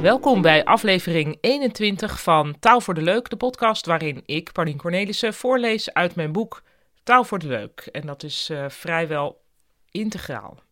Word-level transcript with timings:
Welkom 0.00 0.42
bij 0.42 0.64
aflevering 0.64 1.38
21 1.40 2.22
van 2.22 2.58
Taal 2.58 2.80
voor 2.80 2.94
de 2.94 3.02
Leuk, 3.02 3.30
de 3.30 3.36
podcast 3.36 3.86
waarin 3.86 4.22
ik, 4.26 4.52
Paulien 4.52 4.76
Cornelissen, 4.76 5.34
voorlees 5.34 5.92
uit 5.92 6.14
mijn 6.14 6.32
boek 6.32 6.62
Taal 7.02 7.24
voor 7.24 7.38
de 7.38 7.46
Leuk. 7.46 7.88
En 7.92 8.06
dat 8.06 8.22
is 8.22 8.50
uh, 8.50 8.68
vrijwel 8.68 9.40
integraal. 9.90 10.62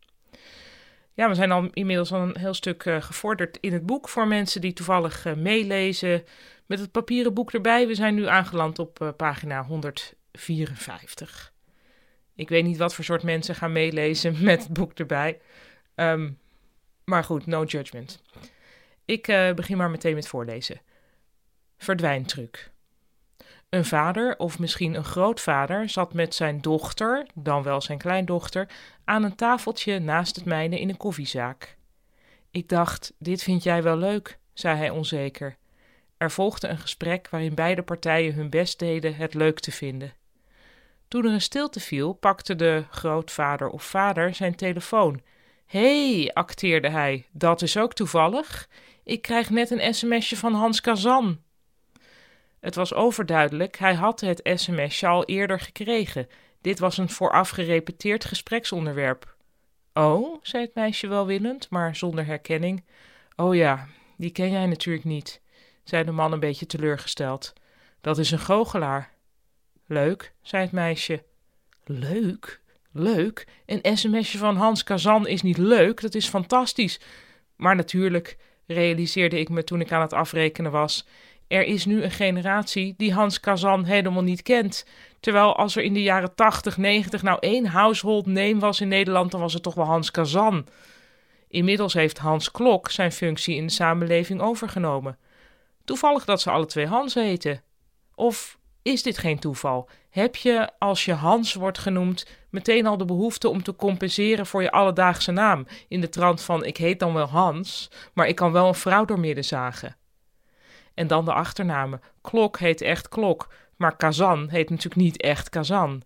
Ja, 1.15 1.29
we 1.29 1.35
zijn 1.35 1.53
al 1.53 1.69
inmiddels 1.73 2.13
al 2.13 2.21
een 2.21 2.39
heel 2.39 2.55
stuk 2.55 2.85
uh, 2.85 3.03
gevorderd 3.03 3.59
in 3.61 3.73
het 3.73 3.87
boek 3.87 4.09
voor 4.09 4.27
mensen 4.27 4.61
die 4.61 4.73
toevallig 4.73 5.27
uh, 5.27 5.35
meelezen 5.35 6.25
met 6.67 6.79
het 6.79 6.91
papieren 6.91 7.35
boek 7.35 7.53
erbij. 7.53 7.87
We 7.87 7.95
zijn 7.95 8.15
nu 8.15 8.27
aangeland 8.27 8.79
op 8.79 9.15
pagina 9.17 9.65
154. 9.65 11.55
Ik 12.37 12.49
weet 12.49 12.65
niet 12.65 12.77
wat 12.77 12.95
voor 12.95 13.05
soort 13.05 13.23
mensen 13.23 13.55
gaan 13.55 13.73
meelezen 13.73 14.43
met 14.45 14.63
het 14.63 14.73
boek 14.73 14.93
erbij. 14.93 15.41
Um, 15.95 16.39
maar 17.05 17.25
goed, 17.25 17.47
no 17.47 17.65
judgment. 17.65 18.23
Ik 19.05 19.29
uh, 19.29 19.53
begin 19.53 19.77
maar 19.77 19.91
meteen 19.91 20.15
met 20.15 20.29
voorlezen. 20.29 20.81
Verdwijntruc. 21.77 22.71
Een 23.69 23.85
vader, 23.85 24.39
of 24.39 24.59
misschien 24.59 24.95
een 24.95 25.05
grootvader, 25.05 25.89
zat 25.89 26.15
met 26.15 26.35
zijn 26.35 26.61
dochter, 26.61 27.27
dan 27.35 27.63
wel 27.63 27.81
zijn 27.81 27.99
kleindochter, 27.99 28.69
aan 29.05 29.23
een 29.23 29.35
tafeltje 29.35 29.99
naast 29.99 30.37
het 30.37 30.45
mijne 30.45 30.81
in 30.81 30.89
een 30.89 30.97
koffiezaak. 30.97 31.77
Ik 32.51 32.69
dacht, 32.69 33.13
dit 33.19 33.43
vind 33.43 33.63
jij 33.63 33.83
wel 33.83 33.97
leuk, 33.97 34.39
zei 34.53 34.77
hij 34.77 34.91
onzeker. 34.91 35.57
Er 36.17 36.31
volgde 36.31 36.69
een 36.69 36.79
gesprek 36.79 37.29
waarin 37.29 37.55
beide 37.55 37.83
partijen 37.83 38.35
hun 38.35 38.51
best 38.51 38.79
deden 38.79 39.17
het 39.17 39.35
leuk 39.35 39.61
te 39.61 39.73
vinden. 39.73 40.13
Toen 41.09 41.25
er 41.25 41.33
een 41.33 41.41
stilte 41.41 41.81
viel, 41.81 42.13
pakte 42.13 42.55
de 42.55 42.85
grootvader 42.91 43.69
of 43.69 43.85
vader 43.85 44.35
zijn 44.35 44.55
telefoon. 44.55 45.21
Hé, 45.67 46.15
hey, 46.21 46.33
acteerde 46.33 46.91
hij, 46.91 47.27
dat 47.33 47.63
is 47.63 47.77
ook 47.77 47.93
toevallig. 47.93 48.69
Ik 49.03 49.23
krijg 49.23 49.51
net 49.51 49.71
een 49.71 49.95
sms'je 49.95 50.37
van 50.37 50.55
Hans 50.55 50.81
Kazan. 50.81 51.41
Het 52.61 52.75
was 52.75 52.95
overduidelijk, 52.95 53.79
hij 53.79 53.95
had 53.95 54.21
het 54.21 54.51
sms'je 54.55 55.07
al 55.07 55.25
eerder 55.25 55.61
gekregen. 55.61 56.29
Dit 56.61 56.79
was 56.79 56.99
een 56.99 57.11
vooraf 57.11 57.49
gerepeteerd 57.49 58.25
gespreksonderwerp. 58.25 59.35
Oh, 59.93 60.39
zei 60.43 60.65
het 60.65 60.75
meisje 60.75 61.07
welwillend, 61.07 61.71
maar 61.71 61.97
zonder 61.97 62.27
herkenning. 62.27 62.85
Oh 63.37 63.55
ja, 63.55 63.87
die 64.17 64.31
ken 64.31 64.51
jij 64.51 64.67
natuurlijk 64.67 65.05
niet, 65.05 65.41
zei 65.85 66.05
de 66.05 66.11
man 66.11 66.33
een 66.33 66.41
beetje 66.41 66.67
teleurgesteld. 66.67 67.53
Dat 68.01 68.19
is 68.19 68.31
een 68.31 68.39
goochelaar. 68.39 69.16
Leuk, 69.87 70.33
zei 70.43 70.63
het 70.63 70.73
meisje. 70.73 71.23
Leuk? 71.85 72.61
Leuk? 72.93 73.47
Een 73.67 73.97
sms'je 73.97 74.39
van 74.39 74.57
Hans 74.57 74.85
Kazan 74.85 75.27
is 75.27 75.43
niet 75.43 75.59
leuk, 75.59 76.01
dat 76.01 76.15
is 76.15 76.29
fantastisch. 76.29 77.01
Maar 77.57 77.77
natuurlijk, 77.77 78.37
realiseerde 78.67 79.39
ik 79.39 79.49
me 79.49 79.65
toen 79.65 79.81
ik 79.81 79.93
aan 79.93 80.01
het 80.01 80.13
afrekenen 80.13 80.71
was. 80.71 81.07
Er 81.49 81.65
is 81.65 81.85
nu 81.85 82.03
een 82.03 82.11
generatie 82.11 82.95
die 82.97 83.13
Hans 83.13 83.41
Kazan 83.41 83.85
helemaal 83.85 84.23
niet 84.23 84.43
kent. 84.43 84.87
Terwijl 85.21 85.57
als 85.57 85.77
er 85.77 85.83
in 85.83 85.95
de 85.95 86.03
jaren 86.03 86.35
80, 86.35 86.77
90 86.77 87.23
nou 87.23 87.39
één 87.41 87.67
household 87.67 88.27
name 88.27 88.59
was 88.59 88.81
in 88.81 88.89
Nederland, 88.89 89.31
dan 89.31 89.41
was 89.41 89.53
het 89.53 89.63
toch 89.63 89.75
wel 89.75 89.85
Hans 89.85 90.11
Kazan. 90.11 90.67
Inmiddels 91.49 91.95
heeft 91.95 92.19
Hans 92.19 92.51
Klok 92.51 92.91
zijn 92.91 93.13
functie 93.13 93.57
in 93.57 93.67
de 93.67 93.73
samenleving 93.73 94.41
overgenomen. 94.41 95.19
Toevallig 95.85 96.25
dat 96.25 96.41
ze 96.41 96.51
alle 96.51 96.67
twee 96.67 96.87
Hans 96.87 97.15
heten. 97.15 97.63
Of 98.15 98.56
is 98.87 99.03
dit 99.03 99.19
geen 99.19 99.39
toeval? 99.39 99.89
Heb 100.11 100.37
je, 100.37 100.71
als 100.79 101.05
je 101.05 101.13
Hans 101.13 101.55
wordt 101.55 101.79
genoemd, 101.79 102.27
meteen 102.51 102.87
al 102.87 102.97
de 102.97 103.05
behoefte 103.05 103.49
om 103.49 103.63
te 103.63 103.77
compenseren 103.77 104.47
voor 104.47 104.63
je 104.63 104.71
alledaagse 104.71 105.33
naam? 105.33 105.67
In 105.89 106.01
de 106.01 106.09
trant 106.09 106.43
van: 106.43 106.65
ik 106.65 106.77
heet 106.77 106.99
dan 106.99 107.15
wel 107.15 107.27
Hans, 107.27 107.91
maar 108.15 108.27
ik 108.27 108.35
kan 108.35 108.53
wel 108.53 108.69
een 108.69 108.75
vrouw 108.75 109.05
doormidden 109.05 109.45
zagen. 109.45 109.97
En 110.95 111.07
dan 111.07 111.25
de 111.25 111.33
achternamen. 111.33 112.01
Klok 112.21 112.59
heet 112.59 112.81
echt 112.81 113.09
Klok, 113.09 113.53
maar 113.77 113.97
Kazan 113.97 114.49
heet 114.49 114.71
natuurlijk 114.71 115.03
niet 115.03 115.23
echt 115.23 115.49
Kazan. 115.49 116.03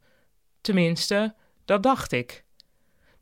Tenminste, 0.60 1.34
dat 1.64 1.82
dacht 1.82 2.12
ik. 2.12 2.44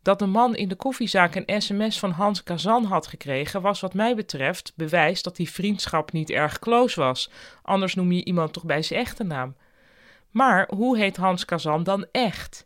Dat 0.09 0.19
de 0.19 0.27
man 0.27 0.57
in 0.57 0.69
de 0.69 0.75
koffiezaak 0.75 1.35
een 1.35 1.63
sms 1.63 1.99
van 1.99 2.11
Hans 2.11 2.43
Kazan 2.43 2.85
had 2.85 3.07
gekregen, 3.07 3.61
was 3.61 3.81
wat 3.81 3.95
mij 3.95 4.15
betreft 4.15 4.73
bewijs 4.77 5.23
dat 5.23 5.37
die 5.37 5.51
vriendschap 5.51 6.13
niet 6.13 6.31
erg 6.31 6.59
close 6.59 7.01
was. 7.01 7.31
Anders 7.63 7.95
noem 7.95 8.13
je 8.13 8.25
iemand 8.25 8.53
toch 8.53 8.65
bij 8.65 8.83
zijn 8.83 9.01
echte 9.01 9.25
naam. 9.25 9.57
Maar 10.31 10.69
hoe 10.75 10.99
heet 10.99 11.17
Hans 11.17 11.45
Kazan 11.45 11.83
dan 11.83 12.07
echt? 12.13 12.65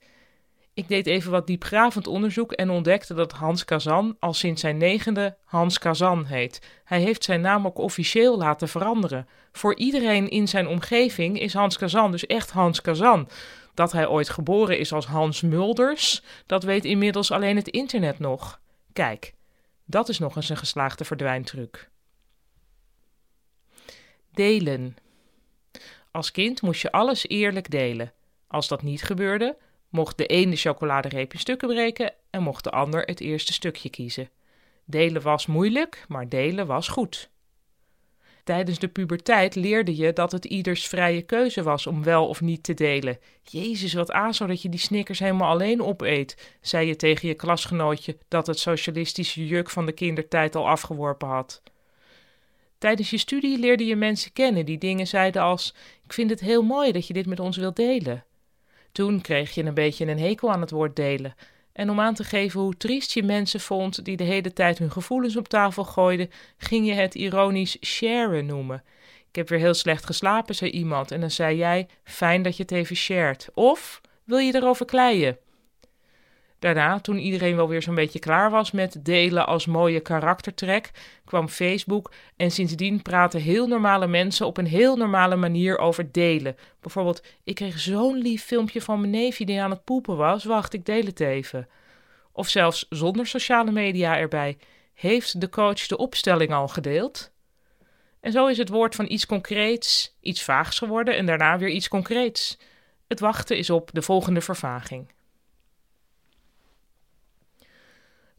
Ik 0.75 0.89
deed 0.89 1.07
even 1.07 1.31
wat 1.31 1.47
diepgravend 1.47 2.07
onderzoek 2.07 2.53
en 2.53 2.71
ontdekte 2.71 3.15
dat 3.15 3.33
Hans 3.33 3.65
Kazan 3.65 4.17
al 4.19 4.35
sinds 4.35 4.61
zijn 4.61 4.77
negende 4.77 5.37
Hans 5.45 5.79
Kazan 5.79 6.25
heet. 6.25 6.81
Hij 6.85 7.01
heeft 7.01 7.25
zijn 7.25 7.41
naam 7.41 7.67
ook 7.67 7.79
officieel 7.79 8.39
laten 8.39 8.69
veranderen. 8.69 9.29
Voor 9.53 9.77
iedereen 9.77 10.29
in 10.29 10.49
zijn 10.49 10.69
omgeving 10.69 11.41
is 11.41 11.55
Hans 11.55 11.79
Kazan 11.79 12.11
dus 12.11 12.27
echt 12.27 12.51
Hans 12.51 12.81
Kazan. 12.81 13.29
Dat 13.75 13.93
hij 13.93 14.09
ooit 14.09 14.29
geboren 14.29 14.79
is 14.79 14.93
als 14.93 15.07
Hans 15.07 15.41
Mulders, 15.41 16.23
dat 16.47 16.63
weet 16.63 16.85
inmiddels 16.85 17.31
alleen 17.31 17.57
het 17.57 17.69
internet 17.69 18.19
nog. 18.19 18.61
Kijk, 18.93 19.35
dat 19.85 20.09
is 20.09 20.19
nog 20.19 20.37
eens 20.37 20.49
een 20.49 20.57
geslaagde 20.57 21.05
verdwijntruc. 21.05 21.91
Delen. 24.33 24.97
Als 26.11 26.31
kind 26.31 26.63
moest 26.63 26.83
je 26.83 26.93
alles 26.93 27.29
eerlijk 27.29 27.71
delen. 27.71 28.13
Als 28.47 28.69
dat 28.69 28.83
niet 28.83 29.03
gebeurde, 29.03 29.57
mocht 29.89 30.19
de 30.19 30.33
een 30.33 30.51
de 30.51 30.57
chocoladereep 30.57 31.33
in 31.33 31.39
stukken 31.39 31.69
breken 31.69 32.15
en 32.31 32.43
mocht 32.43 32.65
de 32.65 32.71
ander 32.71 33.03
het 33.03 33.21
eerste 33.21 33.53
stukje 33.53 33.91
kiezen. 33.91 34.31
Delen 34.85 35.23
was 35.23 35.47
moeilijk, 35.47 36.05
maar 36.09 36.29
delen 36.29 36.67
was 36.67 36.89
goed. 36.89 37.31
Tijdens 38.45 38.79
de 38.79 38.89
puberteit 38.89 39.55
leerde 39.55 39.97
je 39.97 40.13
dat 40.13 40.33
het 40.33 40.45
ieders 40.45 40.87
vrije 40.87 41.23
keuze 41.23 41.63
was 41.63 41.87
om 41.87 42.03
wel 42.03 42.29
of 42.29 42.41
niet 42.41 42.63
te 42.63 42.75
delen. 42.75 43.19
Jezus, 43.43 43.93
wat 43.93 44.13
azo 44.13 44.47
dat 44.47 44.63
je 44.63 44.69
die 44.69 44.81
snickers 44.81 45.19
helemaal 45.19 45.51
alleen 45.51 45.83
opeet, 45.83 46.57
zei 46.61 46.87
je 46.87 46.97
tegen 46.97 47.29
je 47.29 47.35
klasgenootje 47.35 48.17
dat 48.29 48.47
het 48.47 48.59
socialistische 48.59 49.47
juk 49.47 49.71
van 49.71 49.87
de 49.87 49.93
kindertijd 49.93 50.55
al 50.55 50.69
afgeworpen 50.69 51.29
had. 51.29 51.63
Tijdens 52.79 53.11
je 53.11 53.19
studie 53.19 53.59
leerde 53.59 53.87
je 53.87 53.97
mensen 53.97 54.33
kennen 54.33 54.67
die 54.67 54.79
dingen 54.79 55.07
zeiden 55.07 55.43
als: 55.43 55.75
Ik 56.05 56.13
vind 56.13 56.31
het 56.31 56.41
heel 56.41 56.63
mooi 56.63 56.93
dat 56.93 57.07
je 57.07 57.13
dit 57.13 57.27
met 57.27 57.41
ons 57.41 57.57
wilt 57.57 57.77
delen. 57.77 58.25
Toen 58.93 59.21
kreeg 59.21 59.55
je 59.55 59.65
een 59.65 59.75
beetje 59.75 60.07
een 60.07 60.19
hekel 60.19 60.53
aan 60.53 60.61
het 60.61 60.71
woord 60.71 60.97
delen. 60.97 61.35
En 61.73 61.91
om 61.91 62.01
aan 62.01 62.15
te 62.15 62.25
geven 62.25 62.61
hoe 62.61 62.77
triest 62.77 63.13
je 63.13 63.23
mensen 63.23 63.61
vond 63.61 64.05
die 64.05 64.17
de 64.17 64.25
hele 64.25 64.53
tijd 64.53 64.79
hun 64.79 64.91
gevoelens 64.91 65.37
op 65.37 65.49
tafel 65.49 65.85
gooiden, 65.85 66.31
ging 66.57 66.87
je 66.87 66.93
het 66.93 67.15
ironisch 67.15 67.77
sharen 67.81 68.47
noemen. 68.47 68.83
Ik 69.29 69.37
heb 69.37 69.49
weer 69.49 69.59
heel 69.59 69.75
slecht 69.75 70.07
geslapen, 70.07 70.55
zei 70.55 70.71
iemand. 70.71 71.11
En 71.11 71.21
dan 71.21 71.31
zei 71.31 71.57
jij: 71.57 71.89
Fijn 72.05 72.43
dat 72.43 72.57
je 72.57 72.63
het 72.63 72.73
even 72.73 72.97
shared. 72.97 73.49
Of 73.55 74.01
wil 74.25 74.39
je 74.39 74.55
erover 74.55 74.87
kleien? 74.87 75.39
Daarna, 76.63 77.01
toen 77.01 77.19
iedereen 77.19 77.57
wel 77.57 77.69
weer 77.69 77.83
zo'n 77.83 77.95
beetje 77.95 78.19
klaar 78.19 78.51
was 78.51 78.71
met 78.71 79.05
delen 79.05 79.47
als 79.47 79.67
mooie 79.67 80.01
karaktertrek, 80.01 80.91
kwam 81.25 81.49
Facebook 81.49 82.13
en 82.37 82.51
sindsdien 82.51 83.03
praten 83.03 83.41
heel 83.41 83.67
normale 83.67 84.07
mensen 84.07 84.47
op 84.47 84.57
een 84.57 84.67
heel 84.67 84.97
normale 84.97 85.37
manier 85.37 85.79
over 85.79 86.13
delen. 86.13 86.57
Bijvoorbeeld, 86.81 87.23
ik 87.45 87.55
kreeg 87.55 87.79
zo'n 87.79 88.17
lief 88.17 88.45
filmpje 88.45 88.81
van 88.81 89.01
mijn 89.01 89.13
neefje 89.13 89.45
die 89.45 89.61
aan 89.61 89.71
het 89.71 89.85
poepen 89.85 90.17
was, 90.17 90.45
wacht, 90.45 90.73
ik 90.73 90.87
deel 90.87 91.05
het 91.05 91.21
even. 91.21 91.69
Of 92.33 92.49
zelfs 92.49 92.87
zonder 92.89 93.27
sociale 93.27 93.71
media 93.71 94.19
erbij. 94.19 94.59
Heeft 94.95 95.41
de 95.41 95.49
coach 95.49 95.87
de 95.87 95.97
opstelling 95.97 96.53
al 96.53 96.69
gedeeld? 96.69 97.33
En 98.21 98.33
zo 98.33 98.47
is 98.47 98.59
het 98.59 98.69
woord 98.69 98.95
van 98.95 99.11
iets 99.11 99.27
concreets 99.27 100.17
iets 100.21 100.43
vaags 100.43 100.79
geworden 100.79 101.17
en 101.17 101.27
daarna 101.27 101.59
weer 101.59 101.71
iets 101.71 101.89
concreets. 101.89 102.59
Het 103.09 103.21
wachten 103.21 103.57
is 103.57 103.71
op 103.71 103.91
de 103.93 104.03
volgende 104.03 104.41
vervaging. 104.41 105.07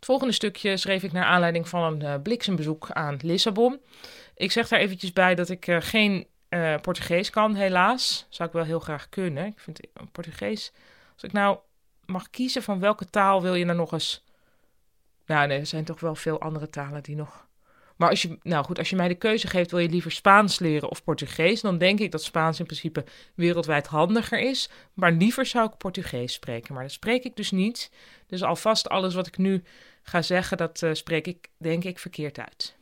Het 0.03 0.11
volgende 0.11 0.33
stukje 0.33 0.77
schreef 0.77 1.03
ik 1.03 1.11
naar 1.11 1.25
aanleiding 1.25 1.69
van 1.69 1.83
een 1.83 2.03
uh, 2.03 2.21
bliksembezoek 2.23 2.91
aan 2.91 3.17
Lissabon. 3.21 3.79
Ik 4.35 4.51
zeg 4.51 4.67
daar 4.67 4.79
eventjes 4.79 5.13
bij 5.13 5.35
dat 5.35 5.49
ik 5.49 5.67
uh, 5.67 5.77
geen 5.79 6.27
uh, 6.49 6.75
Portugees 6.81 7.29
kan, 7.29 7.55
helaas. 7.55 8.25
Zou 8.29 8.49
ik 8.49 8.55
wel 8.55 8.63
heel 8.63 8.79
graag 8.79 9.09
kunnen. 9.09 9.45
Ik 9.45 9.59
vind 9.59 9.79
Portugees. 10.11 10.71
Als 11.13 11.23
ik 11.23 11.31
nou 11.31 11.57
mag 12.05 12.29
kiezen 12.29 12.63
van 12.63 12.79
welke 12.79 13.09
taal 13.09 13.41
wil 13.41 13.55
je 13.55 13.65
nou 13.65 13.77
nog 13.77 13.91
eens. 13.91 14.23
Nou, 15.25 15.47
nee, 15.47 15.59
er 15.59 15.65
zijn 15.65 15.83
toch 15.83 15.99
wel 15.99 16.15
veel 16.15 16.41
andere 16.41 16.69
talen 16.69 17.03
die 17.03 17.15
nog 17.15 17.42
maar 17.95 18.09
als 18.09 18.21
je, 18.21 18.37
nou 18.41 18.65
goed, 18.65 18.77
als 18.77 18.89
je 18.89 18.95
mij 18.95 19.07
de 19.07 19.15
keuze 19.15 19.47
geeft, 19.47 19.71
wil 19.71 19.79
je 19.79 19.89
liever 19.89 20.11
Spaans 20.11 20.59
leren 20.59 20.89
of 20.89 21.03
Portugees, 21.03 21.61
dan 21.61 21.77
denk 21.77 21.99
ik 21.99 22.11
dat 22.11 22.23
Spaans 22.23 22.59
in 22.59 22.65
principe 22.65 23.03
wereldwijd 23.35 23.87
handiger 23.87 24.39
is. 24.39 24.69
Maar 24.93 25.11
liever 25.11 25.45
zou 25.45 25.69
ik 25.69 25.77
Portugees 25.77 26.33
spreken. 26.33 26.73
Maar 26.73 26.83
dat 26.83 26.91
spreek 26.91 27.23
ik 27.23 27.35
dus 27.35 27.51
niet. 27.51 27.91
Dus 28.27 28.43
alvast 28.43 28.89
alles 28.89 29.13
wat 29.13 29.27
ik 29.27 29.37
nu 29.37 29.63
ga 30.03 30.21
zeggen, 30.21 30.57
dat 30.57 30.81
uh, 30.81 30.93
spreek 30.93 31.27
ik 31.27 31.49
denk 31.57 31.83
ik 31.83 31.99
verkeerd 31.99 32.39
uit. 32.39 32.75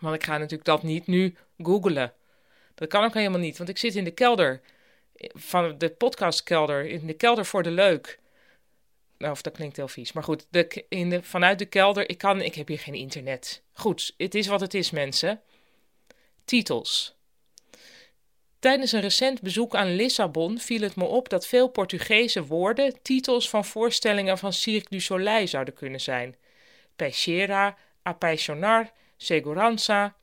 Want 0.00 0.14
ik 0.14 0.24
ga 0.24 0.32
natuurlijk 0.32 0.64
dat 0.64 0.82
niet 0.82 1.06
nu 1.06 1.34
googlen. 1.58 2.12
Dat 2.74 2.88
kan 2.88 3.04
ook 3.04 3.14
helemaal 3.14 3.40
niet, 3.40 3.58
want 3.58 3.68
ik 3.68 3.78
zit 3.78 3.94
in 3.94 4.04
de 4.04 4.10
kelder 4.10 4.60
van 5.32 5.78
de 5.78 5.90
podcastkelder, 5.90 6.86
in 6.86 7.06
de 7.06 7.14
kelder 7.14 7.46
voor 7.46 7.62
de 7.62 7.70
leuk. 7.70 8.18
Nou, 9.18 9.32
of 9.32 9.42
dat 9.42 9.52
klinkt 9.52 9.76
heel 9.76 9.88
vies. 9.88 10.12
Maar 10.12 10.22
goed, 10.22 10.46
in 10.88 11.10
de, 11.10 11.22
vanuit 11.22 11.58
de 11.58 11.66
kelder. 11.66 12.08
Ik, 12.08 12.18
kan, 12.18 12.40
ik 12.40 12.54
heb 12.54 12.68
hier 12.68 12.78
geen 12.78 12.94
internet. 12.94 13.62
Goed, 13.72 14.14
het 14.16 14.34
is 14.34 14.46
wat 14.46 14.60
het 14.60 14.74
is, 14.74 14.90
mensen. 14.90 15.40
Titels. 16.44 17.16
Tijdens 18.58 18.92
een 18.92 19.00
recent 19.00 19.40
bezoek 19.40 19.74
aan 19.74 19.94
Lissabon 19.94 20.58
viel 20.58 20.80
het 20.80 20.96
me 20.96 21.04
op 21.04 21.28
dat 21.28 21.46
veel 21.46 21.68
Portugese 21.68 22.46
woorden 22.46 23.02
titels 23.02 23.48
van 23.48 23.64
voorstellingen 23.64 24.38
van 24.38 24.52
Cirque 24.52 24.88
du 24.90 25.00
Soleil 25.00 25.48
zouden 25.48 25.74
kunnen 25.74 26.00
zijn. 26.00 26.36
Peixeira, 26.96 27.76
apaixonar, 28.02 28.92
segurança. 29.16 30.14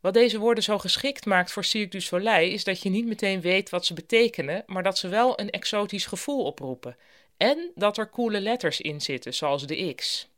Wat 0.00 0.14
deze 0.14 0.38
woorden 0.38 0.64
zo 0.64 0.78
geschikt 0.78 1.26
maakt 1.26 1.52
voor 1.52 1.64
Cirque 1.64 1.90
du 1.90 2.00
Soleil 2.00 2.50
is 2.50 2.64
dat 2.64 2.82
je 2.82 2.90
niet 2.90 3.06
meteen 3.06 3.40
weet 3.40 3.70
wat 3.70 3.86
ze 3.86 3.94
betekenen, 3.94 4.62
maar 4.66 4.82
dat 4.82 4.98
ze 4.98 5.08
wel 5.08 5.40
een 5.40 5.50
exotisch 5.50 6.06
gevoel 6.06 6.44
oproepen. 6.44 6.96
En 7.40 7.70
dat 7.74 7.98
er 7.98 8.10
coole 8.10 8.40
letters 8.40 8.80
in 8.80 9.00
zitten, 9.00 9.34
zoals 9.34 9.66
de 9.66 9.94
X. 9.94 10.28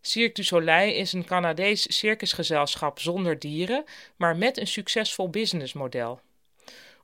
Cirque 0.00 0.32
du 0.32 0.44
Soleil 0.44 0.94
is 0.94 1.12
een 1.12 1.24
Canadees 1.24 1.98
circusgezelschap 1.98 2.98
zonder 2.98 3.38
dieren, 3.38 3.84
maar 4.16 4.36
met 4.36 4.58
een 4.58 4.66
succesvol 4.66 5.28
businessmodel. 5.28 6.20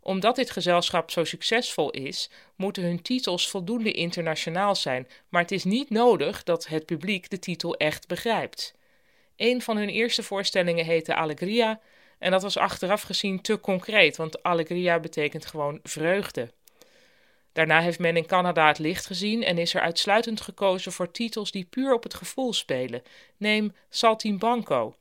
Omdat 0.00 0.36
dit 0.36 0.50
gezelschap 0.50 1.10
zo 1.10 1.24
succesvol 1.24 1.90
is, 1.90 2.30
moeten 2.56 2.82
hun 2.82 3.02
titels 3.02 3.48
voldoende 3.48 3.92
internationaal 3.92 4.74
zijn, 4.74 5.08
maar 5.28 5.42
het 5.42 5.52
is 5.52 5.64
niet 5.64 5.90
nodig 5.90 6.42
dat 6.42 6.66
het 6.66 6.86
publiek 6.86 7.30
de 7.30 7.38
titel 7.38 7.76
echt 7.76 8.08
begrijpt. 8.08 8.74
Een 9.36 9.62
van 9.62 9.76
hun 9.76 9.88
eerste 9.88 10.22
voorstellingen 10.22 10.84
heette 10.84 11.14
Allegria 11.14 11.80
en 12.18 12.30
dat 12.30 12.42
was 12.42 12.56
achteraf 12.56 13.02
gezien 13.02 13.40
te 13.40 13.60
concreet, 13.60 14.16
want 14.16 14.42
Allegria 14.42 15.00
betekent 15.00 15.46
gewoon 15.46 15.80
vreugde. 15.82 16.50
Daarna 17.56 17.80
heeft 17.80 17.98
men 17.98 18.16
in 18.16 18.26
Canada 18.26 18.66
het 18.66 18.78
licht 18.78 19.06
gezien 19.06 19.42
en 19.42 19.58
is 19.58 19.74
er 19.74 19.80
uitsluitend 19.80 20.40
gekozen 20.40 20.92
voor 20.92 21.10
titels 21.10 21.50
die 21.50 21.64
puur 21.64 21.94
op 21.94 22.02
het 22.02 22.14
gevoel 22.14 22.52
spelen. 22.52 23.02
Neem 23.36 23.74
Saltimbanco. 23.88 24.96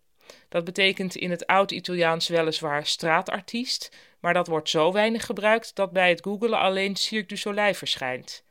Dat 0.50 0.64
betekent 0.64 1.16
in 1.16 1.32
het 1.32 1.48
oud-Italiaans 1.48 2.28
weliswaar 2.28 2.86
straatartiest, 2.86 3.96
maar 4.20 4.34
dat 4.34 4.48
wordt 4.48 4.70
zo 4.70 4.92
weinig 4.92 5.26
gebruikt 5.26 5.76
dat 5.76 5.92
bij 5.92 6.10
het 6.10 6.22
googelen 6.24 6.60
alleen 6.60 6.96
Cirque 6.96 7.28
du 7.28 7.38
Soleil 7.38 7.74
verschijnt. 7.74 8.44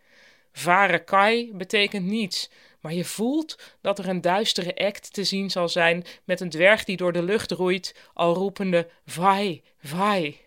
Vare 0.53 1.05
Kai 1.05 1.51
betekent 1.55 2.07
niets, 2.07 2.51
maar 2.81 2.95
je 2.95 3.05
voelt 3.05 3.77
dat 3.81 3.99
er 3.99 4.09
een 4.09 4.21
duistere 4.21 4.77
act 4.77 5.13
te 5.13 5.25
zien 5.25 5.51
zal 5.51 5.69
zijn 5.69 6.05
met 6.25 6.41
een 6.41 6.51
dwerg 6.51 6.85
die 6.85 6.97
door 6.97 7.13
de 7.13 7.23
lucht 7.23 7.51
roeit, 7.51 7.95
al 8.15 8.35
roepende 8.35 8.89
vai, 9.07 9.63
vai. 9.79 10.44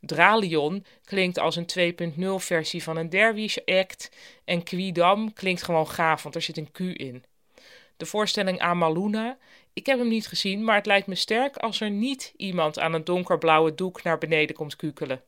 Dralion 0.00 0.84
klinkt 1.04 1.38
als 1.38 1.56
een 1.56 2.14
2.0 2.14 2.24
versie 2.34 2.82
van 2.82 2.96
een 2.96 3.08
Derwish 3.08 3.56
act 3.64 4.10
en 4.44 4.62
Quidam 4.62 5.32
klinkt 5.32 5.62
gewoon 5.62 5.88
gaaf, 5.88 6.22
want 6.22 6.34
er 6.34 6.42
zit 6.42 6.56
een 6.56 6.72
Q 6.72 6.80
in. 6.80 7.24
De 7.96 8.06
voorstelling 8.06 8.60
Amaluna, 8.60 9.38
ik 9.72 9.86
heb 9.86 9.98
hem 9.98 10.08
niet 10.08 10.26
gezien, 10.26 10.64
maar 10.64 10.76
het 10.76 10.86
lijkt 10.86 11.06
me 11.06 11.14
sterk 11.14 11.56
als 11.56 11.80
er 11.80 11.90
niet 11.90 12.32
iemand 12.36 12.78
aan 12.78 12.92
een 12.92 13.04
donkerblauwe 13.04 13.74
doek 13.74 14.02
naar 14.02 14.18
beneden 14.18 14.56
komt 14.56 14.76
kukelen. 14.76 15.22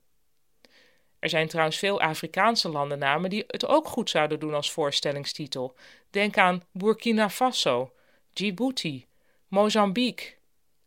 Er 1.19 1.29
zijn 1.29 1.49
trouwens 1.49 1.79
veel 1.79 2.01
Afrikaanse 2.01 2.69
landennamen 2.69 3.31
die 3.31 3.45
het 3.47 3.67
ook 3.67 3.89
goed 3.89 4.11
zouden 4.11 4.41
doen 4.41 4.55
als 4.55 4.71
voorstellingstitel. 4.71 5.75
Denk 6.11 6.39
aan 6.39 6.65
Burkina 6.73 7.31
Faso, 7.31 7.93
Djibouti, 8.33 9.07
Mozambique, 9.49 10.35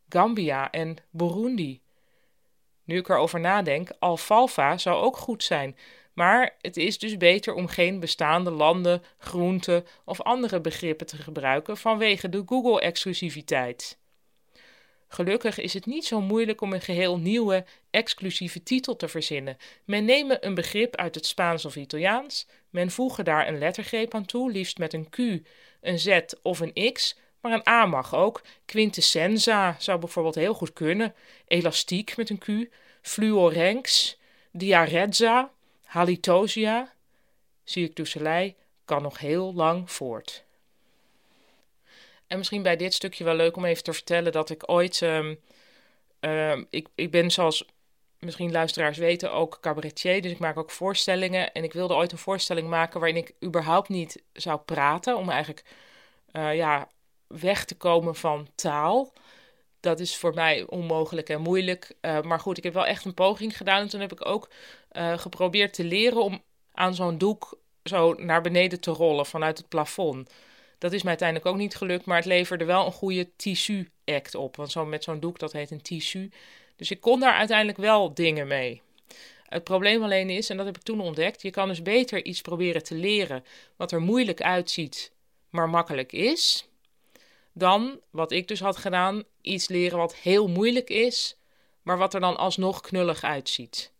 Gambia 0.10 0.72
en 0.72 0.98
Burundi. 1.10 1.81
Nu 2.91 2.97
ik 2.97 3.09
erover 3.09 3.39
nadenk, 3.39 3.89
alfalfa 3.99 4.77
zou 4.77 5.03
ook 5.03 5.17
goed 5.17 5.43
zijn. 5.43 5.77
Maar 6.13 6.55
het 6.61 6.77
is 6.77 6.99
dus 6.99 7.17
beter 7.17 7.53
om 7.53 7.67
geen 7.67 7.99
bestaande 7.99 8.51
landen, 8.51 9.03
groenten 9.17 9.85
of 10.05 10.21
andere 10.21 10.61
begrippen 10.61 11.07
te 11.07 11.17
gebruiken 11.17 11.77
vanwege 11.77 12.29
de 12.29 12.43
Google-exclusiviteit. 12.45 13.97
Gelukkig 15.07 15.59
is 15.59 15.73
het 15.73 15.85
niet 15.85 16.05
zo 16.05 16.21
moeilijk 16.21 16.61
om 16.61 16.73
een 16.73 16.81
geheel 16.81 17.17
nieuwe, 17.17 17.65
exclusieve 17.89 18.63
titel 18.63 18.95
te 18.95 19.07
verzinnen. 19.07 19.57
Men 19.85 20.05
neemt 20.05 20.37
een 20.44 20.55
begrip 20.55 20.95
uit 20.95 21.15
het 21.15 21.25
Spaans 21.25 21.65
of 21.65 21.75
Italiaans, 21.75 22.47
men 22.69 22.91
voege 22.91 23.23
daar 23.23 23.47
een 23.47 23.57
lettergreep 23.57 24.13
aan 24.13 24.25
toe, 24.25 24.51
liefst 24.51 24.77
met 24.77 24.94
een 24.94 25.09
Q, 25.09 25.17
een 25.81 25.99
Z 25.99 26.19
of 26.41 26.59
een 26.59 26.94
X, 26.94 27.15
maar 27.41 27.51
een 27.51 27.67
A 27.67 27.85
mag 27.85 28.15
ook. 28.15 28.41
Quintessenza 28.65 29.75
zou 29.79 29.99
bijvoorbeeld 29.99 30.35
heel 30.35 30.53
goed 30.53 30.73
kunnen. 30.73 31.15
Elastiek 31.47 32.17
met 32.17 32.29
een 32.29 32.37
Q. 32.37 32.69
Fluorenx. 33.01 34.18
Diarezza. 34.51 35.51
Halitosia. 35.83 36.94
Soleil 37.63 38.53
kan 38.86 39.01
nog 39.01 39.19
heel 39.19 39.53
lang 39.53 39.92
voort. 39.92 40.44
En 42.27 42.38
misschien 42.38 42.63
bij 42.63 42.75
dit 42.75 42.94
stukje 42.94 43.24
wel 43.24 43.36
leuk 43.36 43.56
om 43.56 43.65
even 43.65 43.83
te 43.83 43.94
vertellen 43.94 44.31
dat 44.31 44.50
ik 44.50 44.69
ooit. 44.69 45.01
Um, 45.01 45.39
ik, 46.69 46.88
ik 46.95 47.12
ben 47.12 47.31
zoals 47.31 47.65
misschien 48.19 48.51
luisteraars 48.51 48.98
weten 48.98 49.31
ook 49.31 49.57
cabaretier, 49.62 50.21
dus 50.21 50.31
ik 50.31 50.39
maak 50.39 50.57
ook 50.57 50.71
voorstellingen. 50.71 51.51
En 51.51 51.63
ik 51.63 51.74
wilde 51.74 51.94
ooit 51.94 52.12
een 52.12 52.18
voorstelling 52.18 52.68
maken 52.68 53.00
waarin 53.00 53.18
ik 53.18 53.33
überhaupt 53.44 53.89
niet 53.89 54.24
zou 54.33 54.59
praten, 54.59 55.18
om 55.18 55.30
eigenlijk 55.30 55.63
uh, 56.31 56.56
ja, 56.56 56.88
weg 57.27 57.65
te 57.65 57.75
komen 57.75 58.15
van 58.15 58.47
taal. 58.56 59.13
Dat 59.81 60.00
is 60.00 60.16
voor 60.18 60.33
mij 60.33 60.66
onmogelijk 60.68 61.30
en 61.30 61.42
moeilijk. 61.42 61.94
Uh, 62.01 62.22
maar 62.22 62.39
goed, 62.39 62.57
ik 62.57 62.63
heb 62.63 62.74
wel 62.74 62.86
echt 62.86 63.06
een 63.06 63.13
poging 63.13 63.57
gedaan. 63.57 63.81
En 63.81 63.89
toen 63.89 64.00
heb 64.00 64.12
ik 64.12 64.25
ook 64.25 64.50
uh, 64.92 65.18
geprobeerd 65.18 65.74
te 65.74 65.83
leren 65.83 66.24
om 66.24 66.42
aan 66.74 66.95
zo'n 66.95 67.18
doek 67.18 67.60
zo 67.83 68.13
naar 68.13 68.42
beneden 68.42 68.80
te 68.80 68.92
rollen 68.92 69.25
vanuit 69.25 69.57
het 69.57 69.68
plafond. 69.68 70.30
Dat 70.78 70.94
is 70.94 71.01
mij 71.01 71.10
uiteindelijk 71.10 71.50
ook 71.50 71.57
niet 71.57 71.75
gelukt, 71.75 72.06
maar 72.06 72.18
het 72.18 72.25
leverde 72.25 72.66
wel 72.66 72.86
een 72.86 72.92
goede 72.92 73.36
tissu-act 73.36 74.36
op. 74.36 74.56
Want 74.56 74.72
zo 74.72 74.86
met 74.86 75.04
zo'n 75.04 75.19
doek, 75.19 75.39
dat 75.39 75.51
heet 75.51 75.72
een 75.72 75.81
tissu. 75.81 76.31
Dus 76.75 76.92
ik 76.92 77.01
kon 77.01 77.19
daar 77.19 77.33
uiteindelijk 77.33 77.78
wel 77.78 78.13
dingen 78.13 78.48
mee. 78.48 78.81
Het 79.44 79.63
probleem 79.63 80.04
alleen 80.04 80.30
is, 80.30 80.50
en 80.50 80.57
dat 80.57 80.66
heb 80.66 80.75
ik 80.75 80.83
toen 80.83 81.01
ontdekt, 81.01 81.42
je 81.42 81.50
kan 81.50 81.68
dus 81.68 81.81
beter 81.81 82.25
iets 82.25 82.42
proberen 82.42 82.83
te 82.83 82.95
leren 82.95 83.44
wat 83.75 83.92
er 83.92 84.01
moeilijk 84.01 84.42
uitziet, 84.42 85.12
maar 85.50 85.69
makkelijk 85.69 86.12
is 86.12 86.69
dan, 87.53 88.00
wat 88.09 88.31
ik 88.31 88.48
dus 88.48 88.59
had 88.59 88.77
gedaan, 88.77 89.24
iets 89.42 89.68
leren 89.68 89.98
wat 89.98 90.15
heel 90.15 90.48
moeilijk 90.48 90.89
is, 90.89 91.36
maar 91.81 91.98
wat 91.98 92.13
er 92.13 92.19
dan 92.19 92.38
alsnog 92.38 92.81
knullig 92.81 93.24
uitziet. 93.24 93.92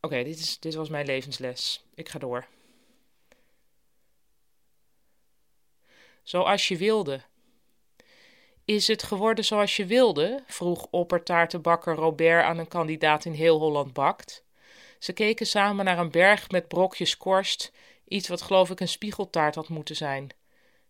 Oké, 0.00 0.22
dit, 0.22 0.62
dit 0.62 0.74
was 0.74 0.88
mijn 0.88 1.06
levensles. 1.06 1.84
Ik 1.94 2.08
ga 2.08 2.18
door. 2.18 2.46
Zoals 6.22 6.68
je 6.68 6.76
wilde. 6.76 7.20
Is 8.64 8.86
het 8.86 9.02
geworden 9.02 9.44
zoals 9.44 9.76
je 9.76 9.86
wilde? 9.86 10.42
vroeg 10.46 10.86
oppertaartenbakker 10.90 11.94
Robert 11.94 12.44
aan 12.44 12.58
een 12.58 12.68
kandidaat 12.68 13.24
in 13.24 13.32
heel 13.32 13.58
Holland 13.58 13.92
bakt. 13.92 14.44
Ze 14.98 15.12
keken 15.12 15.46
samen 15.46 15.84
naar 15.84 15.98
een 15.98 16.10
berg 16.10 16.50
met 16.50 16.68
brokjes 16.68 17.16
korst, 17.16 17.72
iets 18.08 18.28
wat 18.28 18.42
geloof 18.42 18.70
ik 18.70 18.80
een 18.80 18.88
spiegeltaart 18.88 19.54
had 19.54 19.68
moeten 19.68 19.96
zijn. 19.96 20.30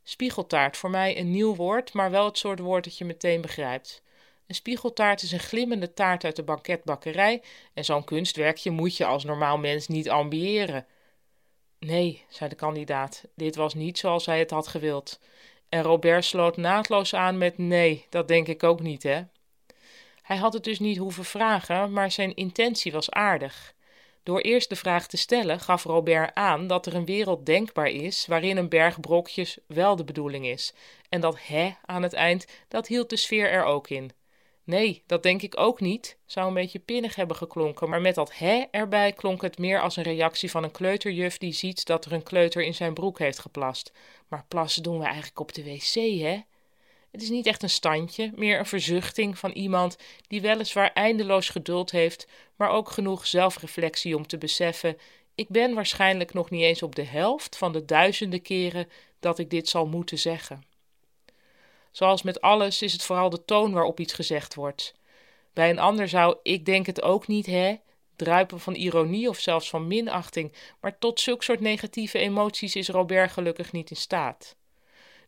Spiegeltaart, 0.08 0.76
voor 0.76 0.90
mij 0.90 1.18
een 1.18 1.30
nieuw 1.30 1.54
woord, 1.54 1.92
maar 1.92 2.10
wel 2.10 2.24
het 2.24 2.38
soort 2.38 2.58
woord 2.58 2.84
dat 2.84 2.98
je 2.98 3.04
meteen 3.04 3.40
begrijpt. 3.40 4.02
Een 4.46 4.54
spiegeltaart 4.54 5.22
is 5.22 5.32
een 5.32 5.38
glimmende 5.38 5.94
taart 5.94 6.24
uit 6.24 6.36
de 6.36 6.42
banketbakkerij 6.42 7.42
en 7.74 7.84
zo'n 7.84 8.04
kunstwerkje 8.04 8.70
moet 8.70 8.96
je 8.96 9.04
als 9.04 9.24
normaal 9.24 9.58
mens 9.58 9.88
niet 9.88 10.10
ambiëren. 10.10 10.86
Nee, 11.78 12.24
zei 12.28 12.48
de 12.48 12.56
kandidaat, 12.56 13.24
dit 13.34 13.56
was 13.56 13.74
niet 13.74 13.98
zoals 13.98 14.26
hij 14.26 14.38
het 14.38 14.50
had 14.50 14.68
gewild. 14.68 15.20
En 15.68 15.82
Robert 15.82 16.24
sloot 16.24 16.56
naadloos 16.56 17.14
aan 17.14 17.38
met 17.38 17.58
nee, 17.58 18.06
dat 18.08 18.28
denk 18.28 18.46
ik 18.46 18.62
ook 18.62 18.80
niet, 18.80 19.02
hè. 19.02 19.22
Hij 20.22 20.36
had 20.36 20.52
het 20.52 20.64
dus 20.64 20.78
niet 20.78 20.98
hoeven 20.98 21.24
vragen, 21.24 21.92
maar 21.92 22.10
zijn 22.10 22.34
intentie 22.34 22.92
was 22.92 23.10
aardig. 23.10 23.74
Door 24.28 24.40
eerst 24.40 24.68
de 24.68 24.76
vraag 24.76 25.06
te 25.06 25.16
stellen 25.16 25.60
gaf 25.60 25.84
Robert 25.84 26.34
aan 26.34 26.66
dat 26.66 26.86
er 26.86 26.94
een 26.94 27.04
wereld 27.04 27.46
denkbaar 27.46 27.86
is 27.86 28.26
waarin 28.26 28.56
een 28.56 28.68
berg 28.68 29.00
brokjes 29.00 29.58
wel 29.66 29.96
de 29.96 30.04
bedoeling 30.04 30.46
is. 30.46 30.74
En 31.08 31.20
dat 31.20 31.38
hè 31.46 31.70
aan 31.84 32.02
het 32.02 32.12
eind, 32.12 32.46
dat 32.68 32.86
hield 32.86 33.10
de 33.10 33.16
sfeer 33.16 33.50
er 33.50 33.64
ook 33.64 33.88
in. 33.90 34.10
Nee, 34.64 35.02
dat 35.06 35.22
denk 35.22 35.42
ik 35.42 35.58
ook 35.58 35.80
niet, 35.80 36.18
zou 36.26 36.48
een 36.48 36.54
beetje 36.54 36.78
pinnig 36.78 37.14
hebben 37.14 37.36
geklonken, 37.36 37.88
maar 37.88 38.00
met 38.00 38.14
dat 38.14 38.36
hè 38.38 38.64
erbij 38.70 39.12
klonk 39.12 39.42
het 39.42 39.58
meer 39.58 39.80
als 39.80 39.96
een 39.96 40.02
reactie 40.02 40.50
van 40.50 40.64
een 40.64 40.70
kleuterjuf 40.70 41.38
die 41.38 41.52
ziet 41.52 41.86
dat 41.86 42.04
er 42.04 42.12
een 42.12 42.22
kleuter 42.22 42.62
in 42.62 42.74
zijn 42.74 42.94
broek 42.94 43.18
heeft 43.18 43.38
geplast. 43.38 43.92
Maar 44.28 44.44
plassen 44.48 44.82
doen 44.82 44.98
we 44.98 45.04
eigenlijk 45.04 45.40
op 45.40 45.52
de 45.54 45.64
wc, 45.64 46.20
hè? 46.20 46.40
Het 47.10 47.22
is 47.22 47.30
niet 47.30 47.46
echt 47.46 47.62
een 47.62 47.70
standje, 47.70 48.32
meer 48.34 48.58
een 48.58 48.66
verzuchting 48.66 49.38
van 49.38 49.50
iemand 49.50 49.96
die 50.26 50.40
weliswaar 50.40 50.92
eindeloos 50.92 51.48
geduld 51.48 51.90
heeft, 51.90 52.26
maar 52.56 52.70
ook 52.70 52.90
genoeg 52.90 53.26
zelfreflectie 53.26 54.16
om 54.16 54.26
te 54.26 54.38
beseffen: 54.38 54.98
ik 55.34 55.48
ben 55.48 55.74
waarschijnlijk 55.74 56.34
nog 56.34 56.50
niet 56.50 56.62
eens 56.62 56.82
op 56.82 56.94
de 56.94 57.04
helft 57.04 57.56
van 57.56 57.72
de 57.72 57.84
duizenden 57.84 58.42
keren 58.42 58.88
dat 59.20 59.38
ik 59.38 59.50
dit 59.50 59.68
zal 59.68 59.86
moeten 59.86 60.18
zeggen. 60.18 60.62
Zoals 61.90 62.22
met 62.22 62.40
alles 62.40 62.82
is 62.82 62.92
het 62.92 63.02
vooral 63.02 63.30
de 63.30 63.44
toon 63.44 63.72
waarop 63.72 64.00
iets 64.00 64.12
gezegd 64.12 64.54
wordt. 64.54 64.94
Bij 65.52 65.70
een 65.70 65.78
ander 65.78 66.08
zou 66.08 66.36
ik 66.42 66.64
denk 66.64 66.86
het 66.86 67.02
ook 67.02 67.26
niet, 67.26 67.46
hè, 67.46 67.76
druipen 68.16 68.60
van 68.60 68.74
ironie 68.74 69.28
of 69.28 69.38
zelfs 69.38 69.70
van 69.70 69.86
minachting, 69.86 70.52
maar 70.80 70.98
tot 70.98 71.20
zulk 71.20 71.42
soort 71.42 71.60
negatieve 71.60 72.18
emoties 72.18 72.76
is 72.76 72.88
Robert 72.88 73.30
gelukkig 73.32 73.72
niet 73.72 73.90
in 73.90 73.96
staat. 73.96 74.56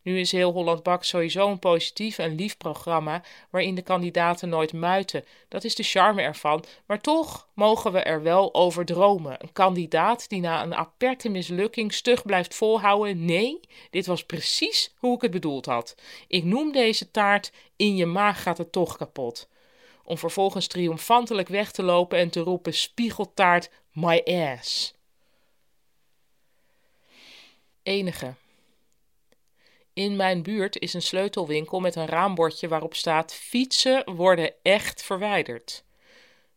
Nu 0.03 0.19
is 0.19 0.33
heel 0.33 0.53
Holland 0.53 0.83
Bak 0.83 1.05
sowieso 1.05 1.51
een 1.51 1.59
positief 1.59 2.19
en 2.19 2.35
lief 2.35 2.57
programma 2.57 3.23
waarin 3.51 3.75
de 3.75 3.83
kandidaten 3.83 4.49
nooit 4.49 4.73
muiten. 4.73 5.25
Dat 5.49 5.65
is 5.65 5.75
de 5.75 5.83
charme 5.83 6.23
ervan, 6.23 6.65
maar 6.87 7.01
toch 7.01 7.49
mogen 7.55 7.93
we 7.93 8.01
er 8.01 8.23
wel 8.23 8.55
over 8.55 8.85
dromen. 8.85 9.37
Een 9.39 9.53
kandidaat 9.53 10.29
die 10.29 10.41
na 10.41 10.63
een 10.63 10.75
aperte 10.75 11.29
mislukking 11.29 11.93
stug 11.93 12.23
blijft 12.23 12.55
volhouden: 12.55 13.25
nee, 13.25 13.61
dit 13.91 14.07
was 14.07 14.25
precies 14.25 14.95
hoe 14.97 15.15
ik 15.15 15.23
het 15.23 15.31
bedoeld 15.31 15.67
had. 15.67 15.95
Ik 16.29 16.45
noem 16.45 16.73
deze 16.73 17.11
taart: 17.11 17.53
in 17.77 17.97
je 17.97 18.07
maag 18.07 18.43
gaat 18.43 18.59
het 18.59 18.73
toch 18.73 18.97
kapot. 18.97 19.49
Om 20.05 20.19
vervolgens 20.19 20.67
triomfantelijk 20.67 21.49
weg 21.49 21.73
te 21.73 21.83
lopen 21.83 22.19
en 22.19 22.31
te 22.31 22.41
roepen: 22.41 22.75
spiegeltaart, 22.75 23.71
my 23.93 24.23
ass. 24.25 24.95
Enige. 27.83 28.35
In 30.01 30.17
mijn 30.17 30.43
buurt 30.43 30.79
is 30.79 30.95
een 30.95 31.03
sleutelwinkel 31.03 31.81
met 31.81 31.97
een 31.97 32.07
raambordje 32.07 32.69
waarop 32.69 32.95
staat: 32.95 33.35
fietsen 33.35 34.15
worden 34.15 34.53
echt 34.63 35.03
verwijderd. 35.03 35.85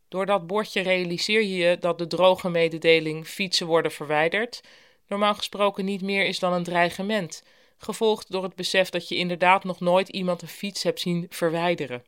Door 0.07 0.25
dat 0.25 0.47
bordje 0.47 0.81
realiseer 0.81 1.41
je 1.41 1.55
je 1.55 1.77
dat 1.79 1.97
de 1.97 2.07
droge 2.07 2.50
mededeling 2.50 3.27
fietsen 3.27 3.67
worden 3.67 3.91
verwijderd 3.91 4.62
normaal 5.07 5.33
gesproken 5.33 5.85
niet 5.85 6.01
meer 6.01 6.25
is 6.25 6.39
dan 6.39 6.53
een 6.53 6.63
dreigement, 6.63 7.43
gevolgd 7.77 8.31
door 8.31 8.43
het 8.43 8.55
besef 8.55 8.89
dat 8.89 9.07
je 9.07 9.15
inderdaad 9.15 9.63
nog 9.63 9.79
nooit 9.79 10.09
iemand 10.09 10.41
een 10.41 10.47
fiets 10.47 10.83
hebt 10.83 11.00
zien 11.00 11.25
verwijderen. 11.29 12.03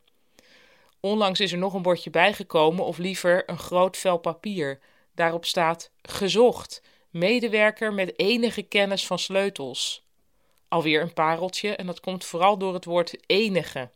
Onlangs 1.00 1.40
is 1.40 1.52
er 1.52 1.58
nog 1.58 1.74
een 1.74 1.82
bordje 1.82 2.10
bijgekomen, 2.10 2.84
of 2.84 2.98
liever 2.98 3.50
een 3.50 3.58
groot 3.58 3.96
vel 3.96 4.18
papier. 4.18 4.78
Daarop 5.14 5.44
staat: 5.44 5.90
gezocht, 6.02 6.82
medewerker 7.10 7.92
met 7.92 8.18
enige 8.18 8.62
kennis 8.62 9.06
van 9.06 9.18
sleutels. 9.18 10.05
Alweer 10.68 11.02
een 11.02 11.12
pareltje 11.12 11.76
en 11.76 11.86
dat 11.86 12.00
komt 12.00 12.24
vooral 12.24 12.58
door 12.58 12.74
het 12.74 12.84
woord 12.84 13.14
enige. 13.26 13.90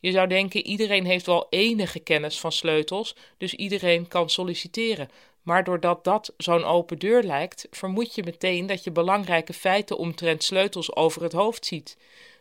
Je 0.00 0.10
zou 0.10 0.28
denken 0.28 0.66
iedereen 0.66 1.04
heeft 1.04 1.26
wel 1.26 1.46
enige 1.50 1.98
kennis 1.98 2.40
van 2.40 2.52
sleutels, 2.52 3.16
dus 3.36 3.54
iedereen 3.54 4.08
kan 4.08 4.30
solliciteren. 4.30 5.10
Maar 5.42 5.64
doordat 5.64 6.04
dat 6.04 6.34
zo'n 6.36 6.64
open 6.64 6.98
deur 6.98 7.22
lijkt, 7.22 7.66
vermoed 7.70 8.14
je 8.14 8.22
meteen 8.22 8.66
dat 8.66 8.84
je 8.84 8.90
belangrijke 8.90 9.52
feiten 9.52 9.98
omtrent 9.98 10.44
sleutels 10.44 10.96
over 10.96 11.22
het 11.22 11.32
hoofd 11.32 11.66
ziet. 11.66 11.96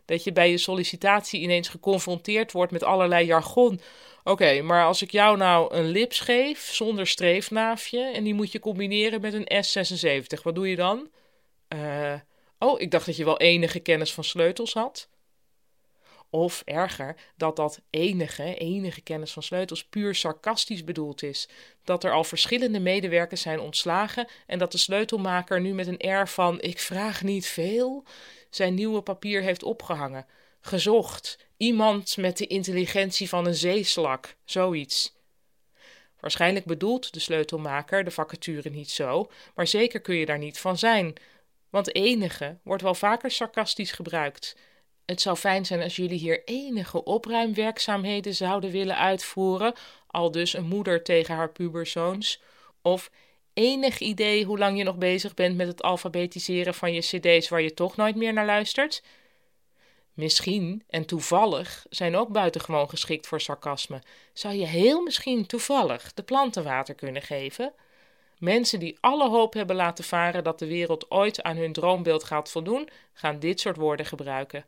Dat 0.06 0.24
je 0.24 0.32
bij 0.32 0.50
je 0.50 0.58
sollicitatie 0.58 1.42
ineens 1.42 1.68
geconfronteerd 1.70 2.52
wordt 2.52 2.72
met 2.72 2.84
allerlei 2.84 3.26
jargon. 3.26 3.82
Oké, 4.24 4.62
maar 4.62 4.86
als 4.86 5.02
ik 5.02 5.12
jou 5.12 5.38
nou 5.38 5.76
een 5.76 5.88
lips 5.88 6.20
geef 6.20 6.60
zonder 6.74 7.08
streefnaafje 7.08 8.02
en 8.02 8.24
die 8.24 8.34
moet 8.34 8.52
je 8.52 8.60
combineren 8.60 9.22
met 9.22 9.34
een 9.34 9.66
S76, 9.66 10.42
wat 10.44 10.56
doe 10.56 10.70
je 10.70 10.76
dan? 10.76 11.10
Eh. 11.68 12.14
Oh, 12.60 12.82
ik 12.82 12.92
dacht 12.92 13.06
dat 13.06 13.16
je 13.16 13.26
wel 13.26 13.40
enige 13.40 13.80
kennis 13.80 14.14
van 14.14 14.24
sleutels 14.24 14.74
had. 14.74 15.10
Of 16.30 16.62
erger, 16.66 17.16
dat 17.36 17.56
dat 17.56 17.82
enige, 17.90 18.56
enige 18.56 19.02
kennis 19.02 19.32
van 19.32 19.44
sleutels 19.44 19.86
puur 19.86 20.16
sarcastisch 20.16 20.84
bedoeld 20.84 21.24
is. 21.24 21.50
Dat 21.84 22.04
er 22.04 22.12
al 22.12 22.24
verschillende 22.24 22.80
medewerkers 22.80 23.42
zijn 23.42 23.60
ontslagen 23.60 24.28
en 24.48 24.60
dat 24.60 24.72
de 24.72 24.78
sleutelmaker 24.78 25.62
nu 25.62 25.74
met 25.74 25.88
een 25.88 26.02
air 26.02 26.28
van 26.28 26.62
ik 26.62 26.80
vraag 26.80 27.24
niet 27.24 27.48
veel 27.48 28.04
zijn 28.50 28.74
nieuwe 28.74 29.02
papier 29.02 29.42
heeft 29.42 29.64
opgehangen. 29.64 30.26
Gezocht. 30.62 31.38
Iemand 31.58 32.18
met 32.18 32.38
de 32.38 32.48
intelligentie 32.48 33.30
van 33.30 33.46
een 33.46 33.56
zeeslak. 33.56 34.36
Zoiets. 34.46 35.16
Waarschijnlijk 36.20 36.66
bedoelt 36.66 37.14
de 37.14 37.20
sleutelmaker 37.20 38.04
de 38.04 38.12
vacature 38.12 38.70
niet 38.70 38.90
zo, 38.90 39.32
maar 39.56 39.68
zeker 39.68 40.00
kun 40.00 40.16
je 40.16 40.26
daar 40.26 40.38
niet 40.38 40.60
van 40.60 40.78
zijn. 40.78 41.16
Want 41.70 41.96
enige 41.96 42.58
wordt 42.64 42.84
wel 42.84 42.96
vaker 42.96 43.32
sarcastisch 43.32 43.92
gebruikt. 43.92 44.56
Het 45.06 45.22
zou 45.22 45.38
fijn 45.38 45.66
zijn 45.66 45.82
als 45.82 45.96
jullie 45.96 46.20
hier 46.20 46.44
enige 46.46 47.04
opruimwerkzaamheden 47.04 48.36
zouden 48.36 48.72
willen 48.72 48.98
uitvoeren, 48.98 49.74
al 50.08 50.32
dus 50.32 50.54
een 50.54 50.68
moeder 50.68 51.04
tegen 51.04 51.36
haar 51.36 51.52
puberzoons. 51.52 52.42
Of 52.82 53.12
enig 53.54 54.00
idee 54.00 54.46
hoe 54.46 54.58
lang 54.58 54.78
je 54.78 54.84
nog 54.84 54.98
bezig 54.98 55.34
bent 55.34 55.56
met 55.56 55.68
het 55.68 55.82
alfabetiseren 55.82 56.74
van 56.74 56.94
je 56.94 57.00
cd's 57.00 57.50
waar 57.50 57.62
je 57.62 57.74
toch 57.74 57.96
nooit 57.96 58.16
meer 58.16 58.34
naar 58.34 58.46
luistert? 58.46 59.04
Misschien 60.14 60.84
en 60.90 61.06
toevallig 61.06 61.86
zijn 61.90 62.16
ook 62.16 62.30
buitengewoon 62.30 62.90
geschikt 62.90 63.28
voor 63.28 63.42
sarcasme. 63.42 64.02
Zou 64.34 64.56
je 64.56 64.66
heel 64.66 65.02
misschien 65.02 65.46
toevallig 65.46 66.14
de 66.14 66.24
planten 66.24 66.64
water 66.64 66.96
kunnen 66.96 67.22
geven? 67.22 67.74
Mensen 68.38 68.80
die 68.80 68.98
alle 69.00 69.30
hoop 69.30 69.54
hebben 69.54 69.76
laten 69.76 70.04
varen 70.04 70.44
dat 70.44 70.60
de 70.60 70.68
wereld 70.68 71.12
ooit 71.12 71.44
aan 71.44 71.58
hun 71.58 71.74
droombeeld 71.74 72.24
gaat 72.24 72.52
voldoen, 72.52 72.90
gaan 73.14 73.40
dit 73.40 73.60
soort 73.60 73.78
woorden 73.78 74.06
gebruiken. 74.06 74.66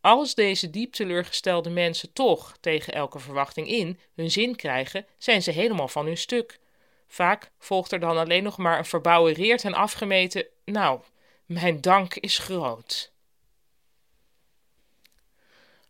Als 0.00 0.34
deze 0.34 0.70
diep 0.70 0.92
teleurgestelde 0.92 1.70
mensen 1.70 2.12
toch, 2.12 2.56
tegen 2.60 2.92
elke 2.92 3.18
verwachting 3.18 3.68
in, 3.68 3.98
hun 4.14 4.30
zin 4.30 4.56
krijgen, 4.56 5.06
zijn 5.18 5.42
ze 5.42 5.50
helemaal 5.50 5.88
van 5.88 6.06
hun 6.06 6.16
stuk. 6.16 6.58
Vaak 7.06 7.50
volgt 7.58 7.92
er 7.92 8.00
dan 8.00 8.16
alleen 8.16 8.42
nog 8.42 8.58
maar 8.58 8.78
een 8.78 8.84
verbouwereerd 8.84 9.64
en 9.64 9.74
afgemeten: 9.74 10.46
Nou, 10.64 11.00
mijn 11.46 11.80
dank 11.80 12.14
is 12.14 12.38
groot. 12.38 13.12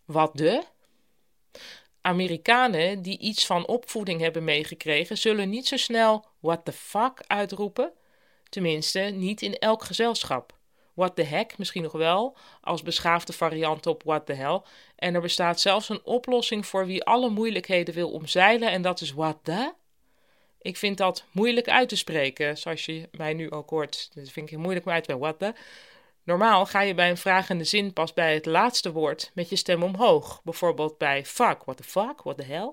Wat 0.04 0.36
de? 0.36 0.64
Amerikanen 2.00 3.02
die 3.02 3.18
iets 3.18 3.46
van 3.46 3.66
opvoeding 3.66 4.20
hebben 4.20 4.44
meegekregen, 4.44 5.18
zullen 5.18 5.48
niet 5.50 5.66
zo 5.66 5.76
snel 5.76 6.24
what 6.44 6.64
the 6.64 6.72
fuck 6.72 7.20
uitroepen. 7.26 7.92
Tenminste, 8.48 8.98
niet 8.98 9.42
in 9.42 9.58
elk 9.58 9.84
gezelschap. 9.84 10.56
What 10.94 11.16
the 11.16 11.22
heck 11.22 11.58
misschien 11.58 11.82
nog 11.82 11.92
wel, 11.92 12.36
als 12.60 12.82
beschaafde 12.82 13.32
variant 13.32 13.86
op 13.86 14.02
what 14.02 14.26
the 14.26 14.32
hell. 14.32 14.62
En 14.96 15.14
er 15.14 15.20
bestaat 15.20 15.60
zelfs 15.60 15.88
een 15.88 16.04
oplossing 16.04 16.66
voor 16.66 16.86
wie 16.86 17.04
alle 17.04 17.30
moeilijkheden 17.30 17.94
wil 17.94 18.10
omzeilen, 18.10 18.70
en 18.70 18.82
dat 18.82 19.00
is 19.00 19.12
what 19.12 19.38
the. 19.42 19.72
Ik 20.60 20.76
vind 20.76 20.98
dat 20.98 21.24
moeilijk 21.30 21.68
uit 21.68 21.88
te 21.88 21.96
spreken, 21.96 22.58
zoals 22.58 22.84
je 22.84 23.08
mij 23.12 23.34
nu 23.34 23.50
ook 23.50 23.70
hoort. 23.70 24.10
Dat 24.14 24.30
vind 24.30 24.50
ik 24.50 24.58
moeilijk 24.58 24.86
om 24.86 24.92
uit 24.92 25.04
te 25.04 25.10
spreken. 25.10 25.36
What 25.36 25.54
the. 25.54 25.60
Normaal 26.22 26.66
ga 26.66 26.80
je 26.80 26.94
bij 26.94 27.10
een 27.10 27.16
vragende 27.16 27.64
zin 27.64 27.92
pas 27.92 28.12
bij 28.12 28.34
het 28.34 28.46
laatste 28.46 28.92
woord 28.92 29.30
met 29.34 29.48
je 29.48 29.56
stem 29.56 29.82
omhoog. 29.82 30.40
Bijvoorbeeld 30.42 30.98
bij 30.98 31.24
fuck, 31.24 31.64
what 31.64 31.76
the 31.76 31.82
fuck, 31.82 32.22
what 32.22 32.36
the 32.36 32.44
hell. 32.44 32.72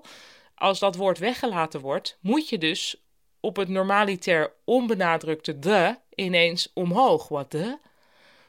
Als 0.54 0.78
dat 0.78 0.96
woord 0.96 1.18
weggelaten 1.18 1.80
wordt, 1.80 2.18
moet 2.20 2.48
je 2.48 2.58
dus 2.58 3.01
op 3.42 3.56
het 3.56 3.68
normaliter 3.68 4.52
onbenadrukte 4.64 5.58
de 5.58 5.96
ineens 6.14 6.70
omhoog. 6.74 7.28
What 7.28 7.50
the? 7.50 7.78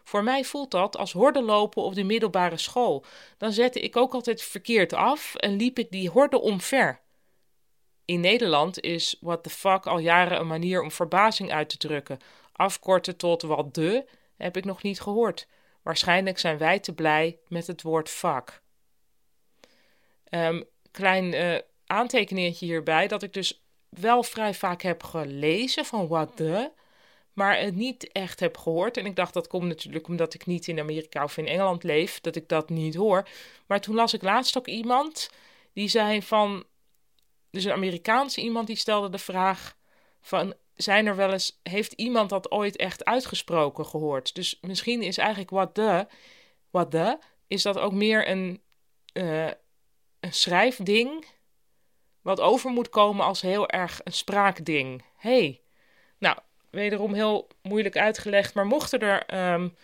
Voor 0.04 0.24
mij 0.24 0.44
voelt 0.44 0.72
dat 0.72 0.98
als 0.98 1.12
horde 1.12 1.42
lopen 1.42 1.84
op 1.84 1.96
de 1.96 2.04
middelbare 2.04 2.58
school. 2.58 3.06
Dan 3.38 3.52
zette 3.52 3.80
ik 3.80 3.96
ook 3.96 4.14
altijd 4.14 4.42
verkeerd 4.42 4.94
af 4.94 5.36
en 5.36 5.56
liep 5.56 5.80
ik 5.80 5.92
die 5.92 6.10
horde 6.10 6.42
omver. 6.42 7.00
In 8.06 8.20
Nederland 8.20 8.80
is 8.82 9.18
what 9.22 9.44
the 9.44 9.50
fuck 9.50 9.86
al 9.86 9.98
jaren 10.00 10.40
een 10.40 10.48
manier 10.48 10.82
om 10.82 10.92
verbazing 10.92 11.52
uit 11.52 11.70
te 11.70 11.78
drukken. 11.78 12.20
Afkorten 12.52 13.18
tot 13.18 13.42
wat 13.42 13.74
de 13.74 14.06
heb 14.38 14.58
ik 14.58 14.66
nog 14.66 14.84
niet 14.84 15.02
gehoord. 15.02 15.48
Waarschijnlijk 15.82 16.40
zijn 16.40 16.58
wij 16.58 16.80
te 16.80 16.94
blij 16.94 17.40
met 17.48 17.68
het 17.68 17.82
woord 17.82 18.10
fuck. 18.10 18.62
Um, 20.30 20.64
klein 20.92 21.34
uh, 21.34 21.58
aantekeningetje 21.86 22.66
hierbij 22.66 23.08
dat 23.08 23.24
ik 23.24 23.34
dus 23.34 23.63
wel 24.00 24.24
vrij 24.24 24.54
vaak 24.54 24.82
heb 24.82 25.04
gelezen 25.04 25.86
van 25.86 26.08
what 26.08 26.36
the, 26.36 26.72
maar 27.34 27.60
het 27.60 27.76
niet 27.76 28.12
echt 28.12 28.40
heb 28.40 28.58
gehoord. 28.58 28.98
En 28.98 29.06
ik 29.06 29.16
dacht 29.16 29.34
dat 29.34 29.48
komt 29.48 29.68
natuurlijk 29.68 30.08
omdat 30.08 30.34
ik 30.34 30.46
niet 30.46 30.68
in 30.68 30.80
Amerika 30.80 31.24
of 31.24 31.38
in 31.38 31.48
Engeland 31.48 31.84
leef, 31.84 32.22
dat 32.22 32.36
ik 32.36 32.48
dat 32.48 32.70
niet 32.70 32.96
hoor. 32.96 33.28
Maar 33.68 33.82
toen 33.82 33.96
las 33.96 34.14
ik 34.14 34.22
laatst 34.22 34.58
ook 34.58 34.68
iemand 34.68 35.30
die 35.74 35.88
zei 35.88 36.22
van, 36.22 36.64
dus 37.50 37.64
een 37.64 37.72
Amerikaanse 37.72 38.42
iemand 38.42 38.68
die 38.68 38.76
stelde 38.76 39.10
de 39.10 39.18
vraag 39.18 39.76
van 40.22 40.54
zijn 40.76 41.06
er 41.06 41.16
wel 41.16 41.32
eens, 41.32 41.60
heeft 41.64 41.92
iemand 41.92 42.30
dat 42.30 42.52
ooit 42.52 42.76
echt 42.76 43.06
uitgesproken 43.06 43.86
gehoord? 43.86 44.36
Dus 44.36 44.58
misschien 44.62 45.02
is 45.02 45.18
eigenlijk 45.18 45.50
what 45.50 45.74
the, 45.74 46.08
what 46.70 46.92
the, 46.92 47.18
is 47.48 47.62
dat 47.62 47.78
ook 47.78 47.94
meer 47.94 48.30
een, 48.30 48.62
uh, 49.14 49.52
een 50.20 50.34
schrijfding, 50.34 51.26
wat 52.24 52.40
over 52.40 52.72
moet 52.72 52.90
komen 52.90 53.26
als 53.26 53.42
heel 53.42 53.70
erg 53.70 54.02
een 54.04 54.14
spraakding. 54.14 55.04
hey. 55.18 55.62
nou, 56.18 56.38
wederom 56.70 57.14
heel 57.14 57.48
moeilijk 57.62 57.98
uitgelegd, 57.98 58.54
maar 58.54 58.66
mochten 58.66 59.00
er 59.00 59.54
um, 59.54 59.76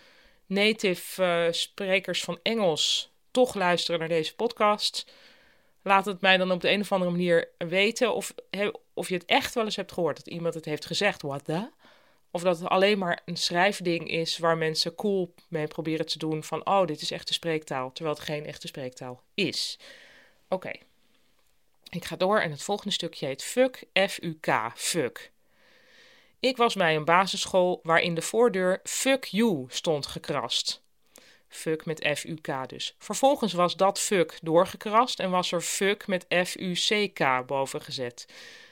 native 0.46 1.24
uh, 1.24 1.52
sprekers 1.52 2.24
van 2.24 2.40
Engels 2.44 3.12
toch 3.32 3.56
luisteren 3.56 4.00
naar 4.00 4.10
deze 4.10 4.36
podcast, 4.36 5.12
laat 5.82 6.06
het 6.06 6.22
mij 6.22 6.38
dan 6.38 6.52
op 6.52 6.62
de 6.62 6.70
een 6.70 6.82
of 6.82 6.92
andere 6.92 7.12
manier 7.12 7.50
weten 7.58 8.16
of, 8.16 8.34
of 8.94 9.10
je 9.10 9.14
het 9.14 9.26
echt 9.26 9.54
wel 9.54 9.66
eens 9.66 9.76
hebt 9.76 9.92
gehoord. 9.92 10.18
Dat 10.18 10.28
iemand 10.28 10.54
het 10.54 10.66
heeft 10.66 10.86
gezegd, 10.86 11.22
what 11.22 11.46
the? 11.46 11.70
Of 12.32 12.42
dat 12.42 12.60
het 12.60 12.68
alleen 12.68 12.98
maar 12.98 13.22
een 13.26 13.38
schrijfding 13.38 14.10
is 14.10 14.38
waar 14.38 14.58
mensen 14.58 14.96
cool 14.96 15.34
mee 15.48 15.68
proberen 15.68 16.06
te 16.06 16.18
doen 16.18 16.44
van, 16.44 16.66
oh, 16.66 16.86
dit 16.86 17.02
is 17.02 17.12
echte 17.12 17.34
spreektaal, 17.34 17.92
terwijl 17.92 18.16
het 18.16 18.26
geen 18.26 18.46
echte 18.46 18.68
spreektaal 18.68 19.24
is. 19.34 19.80
Oké. 20.48 20.72
Ik 21.90 22.06
ga 22.06 22.16
door 22.16 22.40
en 22.40 22.52
het 22.52 22.64
volgende 22.64 22.94
stukje 22.94 23.26
heet 23.26 23.44
Fuck, 23.44 23.84
F-U-K, 23.94 24.72
fuck. 24.76 25.32
Ik 26.40 26.58
was 26.58 26.76
bij 26.76 26.96
een 26.96 27.06
basisschool 27.06 27.80
waarin 27.84 28.16
de 28.16 28.22
voordeur 28.22 28.80
Fuck 28.84 29.24
You 29.24 29.66
stond 29.68 30.06
gekrast. 30.06 30.84
Fuck 31.48 31.86
met 31.86 32.10
F-U-K 32.18 32.70
dus. 32.70 32.96
Vervolgens 32.98 33.54
was 33.54 33.76
dat 33.76 34.00
fuck 34.00 34.40
doorgekrast 34.42 35.20
en 35.20 35.30
was 35.30 35.52
er 35.52 35.62
fuck 35.62 36.08
met 36.08 36.26
F-U-C-K 36.44 37.46
boven 37.46 37.82
gezet. 37.82 38.28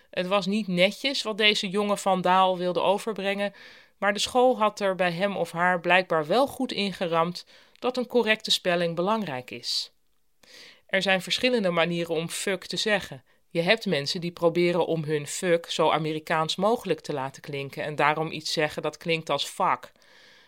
Het 0.10 0.28
was 0.28 0.46
niet 0.46 0.68
netjes 0.68 1.22
wat 1.22 1.38
deze 1.38 1.70
jonge 1.70 1.98
vandaal 1.98 2.58
wilde 2.58 2.82
overbrengen, 2.82 3.54
maar 3.98 4.14
de 4.14 4.20
school 4.20 4.58
had 4.58 4.80
er 4.80 4.96
bij 4.96 5.12
hem 5.12 5.38
of 5.38 5.52
haar 5.52 5.80
blijkbaar 5.80 6.28
wel 6.28 6.48
goed 6.48 6.72
ingeramd 6.72 7.46
dat 7.80 7.98
een 7.98 8.08
correcte 8.08 8.52
spelling 8.52 8.96
belangrijk 8.96 9.52
is. 9.52 9.92
Er 10.88 11.02
zijn 11.02 11.22
verschillende 11.22 11.70
manieren 11.70 12.16
om 12.16 12.30
fuck 12.30 12.66
te 12.66 12.78
zeggen. 12.78 13.24
Je 13.50 13.62
hebt 13.62 13.86
mensen 13.86 14.22
die 14.22 14.32
proberen 14.32 14.86
om 14.86 15.04
hun 15.04 15.28
fuck 15.28 15.70
zo 15.70 15.92
Amerikaans 15.92 16.56
mogelijk 16.56 17.00
te 17.00 17.14
laten 17.14 17.42
klinken 17.42 17.84
en 17.84 17.96
daarom 17.96 18.32
iets 18.32 18.54
zeggen 18.54 18.82
dat 18.82 18.98
klinkt 18.98 19.30
als 19.30 19.46
fuck. 19.46 19.92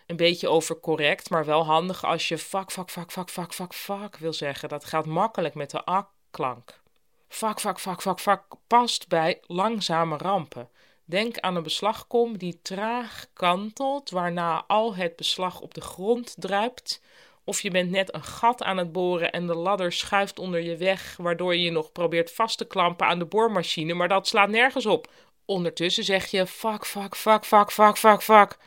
Een 0.07 0.15
beetje 0.15 0.49
overcorrect, 0.49 1.29
maar 1.29 1.45
wel 1.45 1.65
handig 1.65 2.05
als 2.05 2.27
je 2.27 2.37
fuck, 2.37 2.71
fuck, 2.71 2.91
fuck, 2.91 3.11
fuck, 3.11 3.29
fuck, 3.29 3.53
fuck, 3.53 3.73
fuck 3.73 4.17
wil 4.17 4.33
zeggen. 4.33 4.69
Dat 4.69 4.85
gaat 4.85 5.05
makkelijk 5.05 5.55
met 5.55 5.69
de 5.69 5.89
a-klank. 5.89 6.81
Fuck, 7.27 7.59
fuck, 7.59 7.79
fuck, 7.79 8.01
fuck, 8.01 8.19
fuck 8.19 8.41
past 8.67 9.07
bij 9.07 9.39
langzame 9.47 10.17
rampen. 10.17 10.69
Denk 11.05 11.37
aan 11.37 11.55
een 11.55 11.63
beslagkom 11.63 12.37
die 12.37 12.59
traag 12.61 13.25
kantelt, 13.33 14.09
waarna 14.09 14.63
al 14.67 14.95
het 14.95 15.15
beslag 15.15 15.61
op 15.61 15.73
de 15.73 15.81
grond 15.81 16.35
druipt. 16.37 17.01
Of 17.49 17.61
je 17.61 17.71
bent 17.71 17.89
net 17.89 18.13
een 18.13 18.23
gat 18.23 18.63
aan 18.63 18.77
het 18.77 18.91
boren 18.91 19.31
en 19.31 19.47
de 19.47 19.55
ladder 19.55 19.91
schuift 19.91 20.39
onder 20.39 20.61
je 20.61 20.77
weg, 20.77 21.15
waardoor 21.17 21.55
je 21.55 21.61
je 21.61 21.71
nog 21.71 21.91
probeert 21.91 22.31
vast 22.31 22.57
te 22.57 22.67
klampen 22.67 23.07
aan 23.07 23.19
de 23.19 23.25
boormachine, 23.25 23.93
maar 23.93 24.07
dat 24.07 24.27
slaat 24.27 24.49
nergens 24.49 24.85
op. 24.85 25.11
Ondertussen 25.45 26.03
zeg 26.03 26.25
je 26.25 26.47
fuck, 26.47 26.85
fuck, 26.85 27.15
fuck, 27.15 27.45
fuck, 27.45 27.71
fuck, 27.71 27.97
fuck, 27.97 28.21
fuck. 28.21 28.57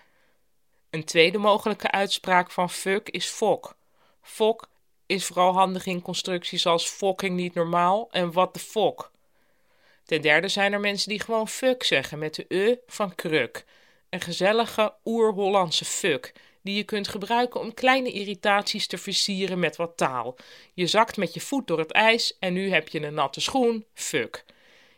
Een 0.90 1.04
tweede 1.04 1.38
mogelijke 1.38 1.90
uitspraak 1.90 2.50
van 2.50 2.70
fuck 2.70 3.08
is 3.08 3.26
fok. 3.26 3.76
Fok 4.22 4.68
is 5.06 5.26
vooral 5.26 5.52
handig 5.52 5.86
in 5.86 6.02
constructies 6.02 6.66
als 6.66 6.88
fucking 6.88 7.36
niet 7.36 7.54
normaal 7.54 8.08
en 8.10 8.32
what 8.32 8.52
the 8.52 8.60
fuck. 8.60 9.10
Ten 10.04 10.20
derde 10.20 10.48
zijn 10.48 10.72
er 10.72 10.80
mensen 10.80 11.08
die 11.08 11.20
gewoon 11.20 11.48
fuck 11.48 11.82
zeggen 11.82 12.18
met 12.18 12.34
de 12.34 12.44
e 12.48 12.76
van 12.86 13.14
kruk. 13.14 13.64
Een 14.10 14.20
gezellige 14.20 14.94
oer-Hollandse 15.04 15.84
fuck 15.84 16.32
die 16.62 16.76
je 16.76 16.84
kunt 16.84 17.08
gebruiken 17.08 17.60
om 17.60 17.74
kleine 17.74 18.12
irritaties 18.12 18.86
te 18.86 18.98
versieren 18.98 19.58
met 19.58 19.76
wat 19.76 19.96
taal. 19.96 20.36
Je 20.74 20.86
zakt 20.86 21.16
met 21.16 21.34
je 21.34 21.40
voet 21.40 21.66
door 21.66 21.78
het 21.78 21.92
ijs 21.92 22.38
en 22.38 22.52
nu 22.52 22.70
heb 22.70 22.88
je 22.88 23.02
een 23.02 23.14
natte 23.14 23.40
schoen, 23.40 23.86
fuck. 23.94 24.44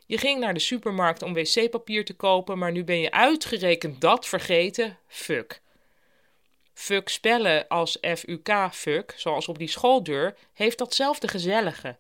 Je 0.07 0.19
ging 0.19 0.41
naar 0.41 0.55
de 0.55 0.61
supermarkt 0.61 1.23
om 1.23 1.35
wc-papier 1.35 2.05
te 2.05 2.15
kopen, 2.15 2.59
maar 2.59 2.73
nu 2.73 2.85
ben 2.85 3.01
je 3.01 3.11
uitgerekend 3.11 4.01
dat 4.01 4.27
vergeten, 4.27 4.99
fuck. 5.07 5.63
Fuck 6.75 7.09
spellen 7.09 7.69
als 7.69 7.99
F-U-K, 8.01 8.69
fuck, 8.73 9.15
zoals 9.17 9.49
op 9.49 9.59
die 9.59 9.69
schooldeur, 9.69 10.37
heeft 10.53 10.79
datzelfde 10.79 11.29
gezellige. 11.29 11.97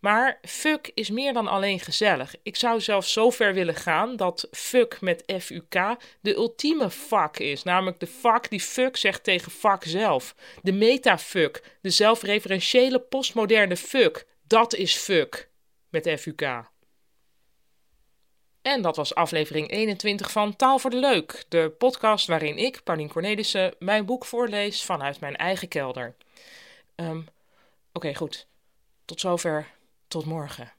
Maar 0.00 0.38
fuck 0.42 0.90
is 0.94 1.10
meer 1.10 1.32
dan 1.32 1.48
alleen 1.48 1.80
gezellig. 1.80 2.34
Ik 2.42 2.56
zou 2.56 2.80
zelfs 2.80 3.12
zo 3.12 3.30
ver 3.30 3.54
willen 3.54 3.74
gaan 3.74 4.16
dat 4.16 4.48
fuck 4.50 5.00
met 5.00 5.22
F-U-K 5.40 5.96
de 6.20 6.34
ultieme 6.34 6.90
fuck 6.90 7.38
is. 7.38 7.62
Namelijk 7.62 8.00
de 8.00 8.06
fuck 8.06 8.50
die 8.50 8.60
fuck 8.60 8.96
zegt 8.96 9.24
tegen 9.24 9.52
fuck 9.52 9.84
zelf. 9.84 10.34
De 10.62 10.72
metafuck, 10.72 11.62
de 11.80 11.90
zelfreferentiële 11.90 12.98
postmoderne 12.98 13.76
fuck. 13.76 14.26
Dat 14.46 14.74
is 14.74 14.96
fuck 14.96 15.48
met 15.88 16.20
F-U-K. 16.20 16.74
En 18.62 18.82
dat 18.82 18.96
was 18.96 19.14
aflevering 19.14 19.70
21 19.70 20.30
van 20.30 20.56
Taal 20.56 20.78
voor 20.78 20.90
de 20.90 20.96
Leuk, 20.96 21.44
de 21.48 21.74
podcast 21.78 22.26
waarin 22.26 22.56
ik, 22.56 22.80
Paulien 22.84 23.08
Cornelissen, 23.08 23.74
mijn 23.78 24.04
boek 24.04 24.24
voorlees 24.24 24.84
vanuit 24.84 25.20
mijn 25.20 25.36
eigen 25.36 25.68
kelder. 25.68 26.14
Um, 26.96 27.26
Oké, 27.92 28.14
goed. 28.14 28.46
Tot 29.04 29.20
zover. 29.20 29.75
Tot 30.08 30.24
morgen. 30.24 30.72